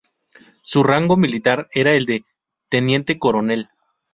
Su 0.63 0.81
rango 0.81 1.15
militar 1.15 1.69
era 1.71 1.93
el 1.93 2.07
de 2.07 2.25
teniente-coronel. 2.69 3.69